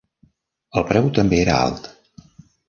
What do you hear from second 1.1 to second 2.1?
també era alt.